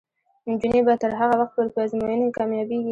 [0.49, 2.79] نجونې به تر هغه وخته پورې په ازموینو کې کامیابیږي.